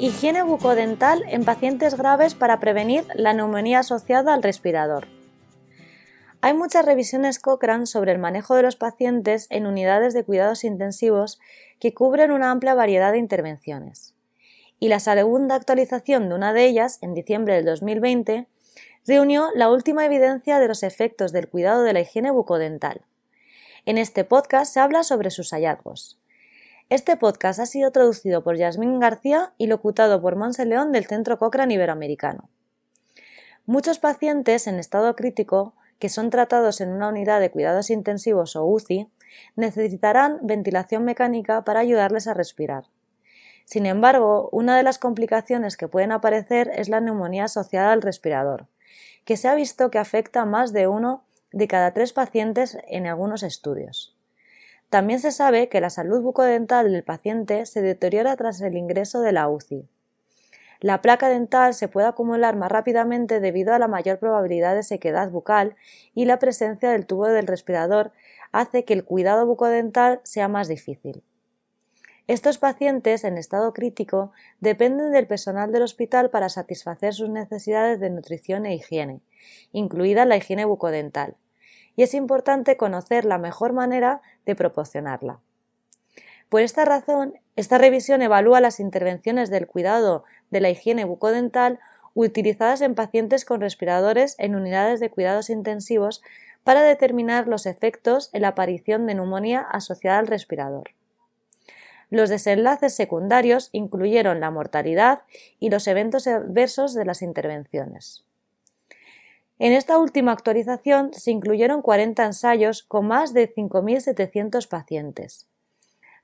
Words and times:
Higiene 0.00 0.42
bucodental 0.42 1.22
en 1.28 1.44
pacientes 1.44 1.94
graves 1.94 2.34
para 2.34 2.58
prevenir 2.58 3.04
la 3.14 3.34
neumonía 3.34 3.80
asociada 3.80 4.32
al 4.32 4.42
respirador. 4.42 5.08
Hay 6.40 6.54
muchas 6.54 6.86
revisiones 6.86 7.38
Cochrane 7.38 7.84
sobre 7.84 8.12
el 8.12 8.18
manejo 8.18 8.54
de 8.54 8.62
los 8.62 8.76
pacientes 8.76 9.46
en 9.50 9.66
unidades 9.66 10.14
de 10.14 10.24
cuidados 10.24 10.64
intensivos 10.64 11.38
que 11.80 11.92
cubren 11.92 12.30
una 12.30 12.50
amplia 12.50 12.72
variedad 12.72 13.12
de 13.12 13.18
intervenciones. 13.18 14.14
Y 14.78 14.88
la 14.88 15.00
segunda 15.00 15.54
actualización 15.54 16.30
de 16.30 16.34
una 16.34 16.54
de 16.54 16.64
ellas, 16.64 16.96
en 17.02 17.12
diciembre 17.12 17.56
del 17.56 17.66
2020, 17.66 18.48
reunió 19.06 19.50
la 19.54 19.68
última 19.68 20.06
evidencia 20.06 20.58
de 20.60 20.68
los 20.68 20.82
efectos 20.82 21.30
del 21.30 21.50
cuidado 21.50 21.82
de 21.82 21.92
la 21.92 22.00
higiene 22.00 22.30
bucodental. 22.30 23.02
En 23.84 23.98
este 23.98 24.24
podcast 24.24 24.72
se 24.72 24.80
habla 24.80 25.02
sobre 25.02 25.30
sus 25.30 25.50
hallazgos. 25.50 26.18
Este 26.90 27.16
podcast 27.16 27.60
ha 27.60 27.66
sido 27.66 27.92
traducido 27.92 28.42
por 28.42 28.56
Yasmín 28.56 28.98
García 28.98 29.52
y 29.58 29.68
locutado 29.68 30.20
por 30.20 30.34
Monse 30.34 30.66
León 30.66 30.90
del 30.90 31.06
Centro 31.06 31.38
Cochrane 31.38 31.74
Iberoamericano. 31.74 32.50
Muchos 33.64 34.00
pacientes 34.00 34.66
en 34.66 34.80
estado 34.80 35.14
crítico 35.14 35.76
que 36.00 36.08
son 36.08 36.30
tratados 36.30 36.80
en 36.80 36.90
una 36.90 37.06
unidad 37.06 37.38
de 37.38 37.52
cuidados 37.52 37.90
intensivos 37.90 38.56
o 38.56 38.64
UCI 38.64 39.08
necesitarán 39.54 40.40
ventilación 40.42 41.04
mecánica 41.04 41.62
para 41.62 41.78
ayudarles 41.78 42.26
a 42.26 42.34
respirar. 42.34 42.86
Sin 43.66 43.86
embargo, 43.86 44.48
una 44.50 44.76
de 44.76 44.82
las 44.82 44.98
complicaciones 44.98 45.76
que 45.76 45.86
pueden 45.86 46.10
aparecer 46.10 46.72
es 46.74 46.88
la 46.88 47.00
neumonía 47.00 47.44
asociada 47.44 47.92
al 47.92 48.02
respirador, 48.02 48.66
que 49.24 49.36
se 49.36 49.46
ha 49.46 49.54
visto 49.54 49.92
que 49.92 50.00
afecta 50.00 50.40
a 50.40 50.44
más 50.44 50.72
de 50.72 50.88
uno 50.88 51.22
de 51.52 51.68
cada 51.68 51.92
tres 51.92 52.12
pacientes 52.12 52.78
en 52.88 53.06
algunos 53.06 53.44
estudios. 53.44 54.19
También 54.90 55.20
se 55.20 55.30
sabe 55.30 55.68
que 55.68 55.80
la 55.80 55.88
salud 55.88 56.20
bucodental 56.20 56.92
del 56.92 57.04
paciente 57.04 57.64
se 57.64 57.80
deteriora 57.80 58.34
tras 58.34 58.60
el 58.60 58.76
ingreso 58.76 59.20
de 59.20 59.30
la 59.30 59.48
UCI. 59.48 59.88
La 60.80 61.00
placa 61.00 61.28
dental 61.28 61.74
se 61.74 61.86
puede 61.86 62.08
acumular 62.08 62.56
más 62.56 62.72
rápidamente 62.72 63.38
debido 63.38 63.72
a 63.72 63.78
la 63.78 63.86
mayor 63.86 64.18
probabilidad 64.18 64.74
de 64.74 64.82
sequedad 64.82 65.30
bucal 65.30 65.76
y 66.12 66.24
la 66.24 66.40
presencia 66.40 66.90
del 66.90 67.06
tubo 67.06 67.28
del 67.28 67.46
respirador 67.46 68.10
hace 68.50 68.84
que 68.84 68.94
el 68.94 69.04
cuidado 69.04 69.46
bucodental 69.46 70.20
sea 70.24 70.48
más 70.48 70.66
difícil. 70.66 71.22
Estos 72.26 72.58
pacientes 72.58 73.22
en 73.22 73.38
estado 73.38 73.72
crítico 73.72 74.32
dependen 74.58 75.12
del 75.12 75.28
personal 75.28 75.70
del 75.70 75.82
hospital 75.82 76.30
para 76.30 76.48
satisfacer 76.48 77.14
sus 77.14 77.28
necesidades 77.28 78.00
de 78.00 78.10
nutrición 78.10 78.66
e 78.66 78.74
higiene, 78.74 79.20
incluida 79.72 80.24
la 80.24 80.36
higiene 80.36 80.64
bucodental 80.64 81.36
y 81.96 82.02
es 82.02 82.14
importante 82.14 82.76
conocer 82.76 83.24
la 83.24 83.38
mejor 83.38 83.72
manera 83.72 84.20
de 84.46 84.54
proporcionarla. 84.54 85.40
Por 86.48 86.62
esta 86.62 86.84
razón, 86.84 87.34
esta 87.56 87.78
revisión 87.78 88.22
evalúa 88.22 88.60
las 88.60 88.80
intervenciones 88.80 89.50
del 89.50 89.66
cuidado 89.66 90.24
de 90.50 90.60
la 90.60 90.70
higiene 90.70 91.04
bucodental 91.04 91.78
utilizadas 92.14 92.80
en 92.80 92.94
pacientes 92.94 93.44
con 93.44 93.60
respiradores 93.60 94.34
en 94.38 94.56
unidades 94.56 94.98
de 94.98 95.10
cuidados 95.10 95.48
intensivos 95.48 96.22
para 96.64 96.82
determinar 96.82 97.46
los 97.46 97.66
efectos 97.66 98.30
en 98.32 98.42
la 98.42 98.48
aparición 98.48 99.06
de 99.06 99.14
neumonía 99.14 99.60
asociada 99.60 100.18
al 100.18 100.26
respirador. 100.26 100.90
Los 102.10 102.28
desenlaces 102.28 102.94
secundarios 102.94 103.68
incluyeron 103.70 104.40
la 104.40 104.50
mortalidad 104.50 105.22
y 105.60 105.70
los 105.70 105.86
eventos 105.86 106.26
adversos 106.26 106.94
de 106.94 107.04
las 107.04 107.22
intervenciones. 107.22 108.24
En 109.60 109.74
esta 109.74 109.98
última 109.98 110.32
actualización 110.32 111.12
se 111.12 111.30
incluyeron 111.30 111.82
40 111.82 112.24
ensayos 112.24 112.82
con 112.82 113.06
más 113.06 113.34
de 113.34 113.54
5.700 113.54 114.66
pacientes. 114.66 115.48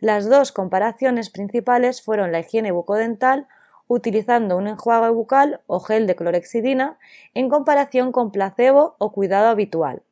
Las 0.00 0.30
dos 0.30 0.52
comparaciones 0.52 1.28
principales 1.28 2.00
fueron 2.00 2.32
la 2.32 2.40
higiene 2.40 2.72
bucodental 2.72 3.46
utilizando 3.88 4.56
un 4.56 4.68
enjuague 4.68 5.10
bucal 5.10 5.60
o 5.66 5.80
gel 5.80 6.06
de 6.06 6.16
clorexidina 6.16 6.98
en 7.34 7.50
comparación 7.50 8.10
con 8.10 8.32
placebo 8.32 8.96
o 8.96 9.12
cuidado 9.12 9.48
habitual, 9.48 10.02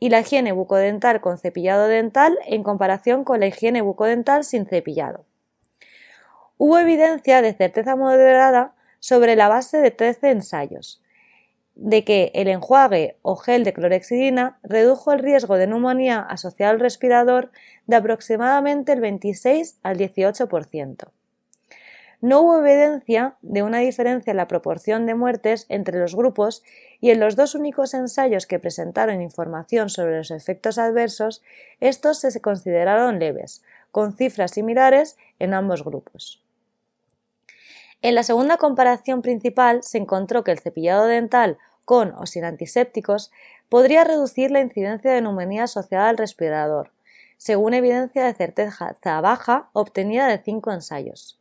y 0.00 0.08
la 0.08 0.18
higiene 0.18 0.50
bucodental 0.50 1.20
con 1.20 1.38
cepillado 1.38 1.86
dental 1.86 2.36
en 2.46 2.64
comparación 2.64 3.22
con 3.22 3.38
la 3.38 3.46
higiene 3.46 3.80
bucodental 3.80 4.42
sin 4.42 4.66
cepillado. 4.66 5.24
Hubo 6.58 6.80
evidencia 6.80 7.42
de 7.42 7.54
certeza 7.54 7.94
moderada 7.94 8.74
sobre 8.98 9.36
la 9.36 9.46
base 9.46 9.78
de 9.78 9.92
13 9.92 10.30
ensayos, 10.30 11.00
de 11.80 12.04
que 12.04 12.30
el 12.34 12.48
enjuague 12.48 13.16
o 13.22 13.36
gel 13.36 13.64
de 13.64 13.72
clorexidina 13.72 14.58
redujo 14.62 15.12
el 15.12 15.18
riesgo 15.18 15.56
de 15.56 15.66
neumonía 15.66 16.20
asociado 16.20 16.72
al 16.72 16.80
respirador 16.80 17.50
de 17.86 17.96
aproximadamente 17.96 18.92
el 18.92 19.00
26 19.00 19.78
al 19.82 19.96
18%. 19.96 21.08
No 22.20 22.42
hubo 22.42 22.58
evidencia 22.58 23.36
de 23.40 23.62
una 23.62 23.78
diferencia 23.78 24.32
en 24.32 24.36
la 24.36 24.46
proporción 24.46 25.06
de 25.06 25.14
muertes 25.14 25.64
entre 25.70 25.98
los 25.98 26.14
grupos 26.14 26.62
y 27.00 27.12
en 27.12 27.18
los 27.18 27.34
dos 27.34 27.54
únicos 27.54 27.94
ensayos 27.94 28.46
que 28.46 28.58
presentaron 28.58 29.22
información 29.22 29.88
sobre 29.88 30.18
los 30.18 30.30
efectos 30.30 30.76
adversos, 30.76 31.42
estos 31.80 32.18
se 32.18 32.40
consideraron 32.42 33.18
leves, 33.18 33.62
con 33.90 34.12
cifras 34.12 34.50
similares 34.50 35.16
en 35.38 35.54
ambos 35.54 35.82
grupos. 35.82 36.44
En 38.02 38.14
la 38.14 38.22
segunda 38.22 38.58
comparación 38.58 39.22
principal 39.22 39.82
se 39.82 39.96
encontró 39.96 40.44
que 40.44 40.52
el 40.52 40.58
cepillado 40.58 41.06
dental 41.06 41.58
con 41.84 42.14
o 42.16 42.26
sin 42.26 42.44
antisépticos 42.44 43.30
podría 43.68 44.04
reducir 44.04 44.50
la 44.50 44.60
incidencia 44.60 45.12
de 45.12 45.20
neumonía 45.20 45.64
asociada 45.64 46.08
al 46.08 46.18
respirador, 46.18 46.92
según 47.36 47.74
evidencia 47.74 48.24
de 48.24 48.34
certeza 48.34 49.20
baja 49.20 49.70
obtenida 49.72 50.26
de 50.26 50.38
cinco 50.38 50.72
ensayos. 50.72 51.38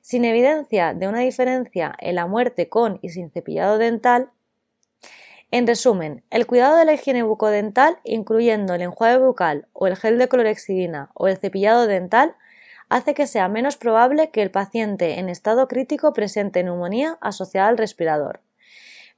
Sin 0.00 0.24
evidencia 0.24 0.94
de 0.94 1.08
una 1.08 1.20
diferencia 1.20 1.94
en 1.98 2.14
la 2.14 2.26
muerte 2.26 2.68
con 2.68 2.98
y 3.02 3.10
sin 3.10 3.30
cepillado 3.30 3.78
dental, 3.78 4.30
en 5.52 5.66
resumen, 5.66 6.22
el 6.30 6.46
cuidado 6.46 6.76
de 6.76 6.84
la 6.84 6.92
higiene 6.92 7.24
bucodental, 7.24 7.98
incluyendo 8.04 8.74
el 8.74 8.82
enjuague 8.82 9.18
bucal 9.18 9.66
o 9.72 9.88
el 9.88 9.96
gel 9.96 10.16
de 10.16 10.28
clorexidina 10.28 11.10
o 11.14 11.26
el 11.26 11.38
cepillado 11.38 11.88
dental, 11.88 12.36
hace 12.88 13.14
que 13.14 13.26
sea 13.26 13.48
menos 13.48 13.76
probable 13.76 14.30
que 14.30 14.42
el 14.42 14.52
paciente 14.52 15.18
en 15.18 15.28
estado 15.28 15.66
crítico 15.66 16.12
presente 16.12 16.62
neumonía 16.62 17.18
asociada 17.20 17.68
al 17.68 17.78
respirador. 17.78 18.40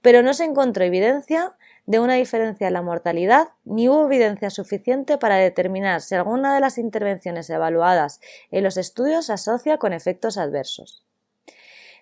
Pero 0.02 0.22
no 0.22 0.34
se 0.34 0.44
encontró 0.44 0.84
evidencia 0.84 1.56
de 1.86 1.98
una 1.98 2.14
diferencia 2.14 2.66
en 2.66 2.74
la 2.74 2.82
mortalidad 2.82 3.48
ni 3.64 3.88
hubo 3.88 4.06
evidencia 4.06 4.50
suficiente 4.50 5.18
para 5.18 5.36
determinar 5.36 6.00
si 6.00 6.14
alguna 6.14 6.54
de 6.54 6.60
las 6.60 6.78
intervenciones 6.78 7.48
evaluadas 7.50 8.20
en 8.50 8.64
los 8.64 8.76
estudios 8.76 9.26
se 9.26 9.32
asocia 9.32 9.78
con 9.78 9.92
efectos 9.92 10.38
adversos. 10.38 11.04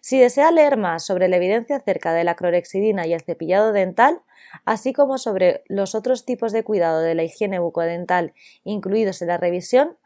Si 0.03 0.19
desea 0.19 0.51
leer 0.51 0.77
más 0.77 1.05
sobre 1.05 1.29
la 1.29 1.37
evidencia 1.37 1.77
acerca 1.77 2.13
de 2.13 2.25
la 2.25 2.35
clorexidina 2.35 3.07
y 3.07 3.13
el 3.13 3.21
cepillado 3.21 3.73
dental, 3.73 4.23
así 4.65 4.93
como 4.93 5.19
sobre 5.19 5.63
los 5.67 5.95
otros 5.95 6.25
tipos 6.25 6.53
de 6.53 6.65
cuidado 6.65 7.01
de 7.01 7.15
la 7.15 7.23
higiene 7.23 7.59
bucodental 7.59 8.33
incluidos 8.65 9.21
en 9.23 9.29
la 9.29 9.37
revisión, 9.37 9.99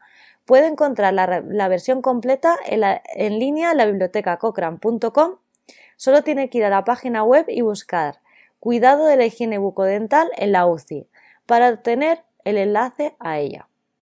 Puede 0.45 0.67
encontrar 0.67 1.11
la, 1.13 1.67
versión 1.67 2.03
completa 2.03 2.55
en, 2.67 3.39
línea 3.39 3.71
en 3.71 3.77
la 3.77 3.85
biblioteca 3.87 4.37
cochrane.com. 4.37 5.37
Solo 5.97 6.23
tiene 6.23 6.49
que 6.49 6.59
ir 6.59 6.65
a 6.65 6.69
la 6.69 6.83
página 6.83 7.23
web 7.23 7.45
y 7.47 7.61
buscar 7.61 8.21
Cuidado 8.65 9.05
de 9.05 9.15
la 9.15 9.25
higiene 9.25 9.59
bucodental 9.59 10.31
en 10.37 10.51
la 10.51 10.65
UCI 10.65 11.07
para 11.45 11.69
obtener 11.69 12.23
el 12.45 12.57
enlace 12.57 13.15
a 13.19 13.37
ella. 13.37 13.69